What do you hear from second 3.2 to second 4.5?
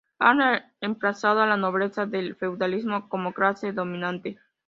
clase dominante.